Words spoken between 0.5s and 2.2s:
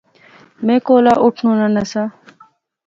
میں کولا اٹھنونا نہسا